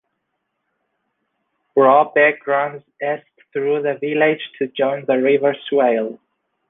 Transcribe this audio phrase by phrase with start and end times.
[1.75, 6.19] Brough Beck runs east through the village to join the River Swale.